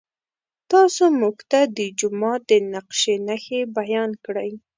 [0.71, 4.51] تاسو موږ ته د جومات د نقشې نښې بیان کړئ.